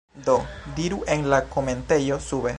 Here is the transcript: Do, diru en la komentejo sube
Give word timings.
Do, 0.27 0.37
diru 0.79 0.99
en 1.15 1.29
la 1.35 1.41
komentejo 1.57 2.21
sube 2.33 2.49